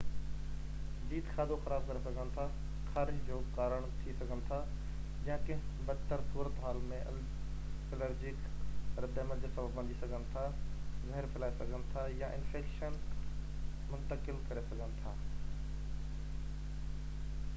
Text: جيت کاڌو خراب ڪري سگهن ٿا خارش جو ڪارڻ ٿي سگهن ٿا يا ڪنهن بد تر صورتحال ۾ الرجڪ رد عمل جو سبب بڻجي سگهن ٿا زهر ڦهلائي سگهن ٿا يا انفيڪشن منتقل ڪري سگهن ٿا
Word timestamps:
جيت 1.09 1.27
کاڌو 1.39 1.55
خراب 1.65 1.83
ڪري 1.89 1.99
سگهن 2.05 2.29
ٿا 2.37 2.43
خارش 2.93 3.17
جو 3.27 3.35
ڪارڻ 3.57 3.83
ٿي 3.97 4.15
سگهن 4.21 4.39
ٿا 4.47 4.57
يا 5.27 5.35
ڪنهن 5.49 5.83
بد 5.89 6.01
تر 6.13 6.23
صورتحال 6.31 6.79
۾ 6.93 6.99
الرجڪ 7.11 8.97
رد 9.05 9.19
عمل 9.25 9.43
جو 9.45 9.51
سبب 9.59 9.77
بڻجي 9.81 9.99
سگهن 9.99 10.25
ٿا 10.37 10.47
زهر 10.63 11.29
ڦهلائي 11.35 11.55
سگهن 11.61 11.85
ٿا 11.93 12.07
يا 12.23 12.31
انفيڪشن 12.39 12.97
منتقل 13.93 14.41
ڪري 14.49 14.65
سگهن 14.73 14.97
ٿا 15.05 15.15